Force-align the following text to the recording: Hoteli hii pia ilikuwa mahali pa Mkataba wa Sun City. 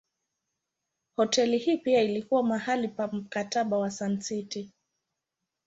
Hoteli 1.17 1.57
hii 1.57 1.77
pia 1.77 2.01
ilikuwa 2.01 2.43
mahali 2.43 2.87
pa 2.87 3.07
Mkataba 3.07 3.77
wa 3.77 3.91
Sun 3.91 4.19
City. 4.19 4.71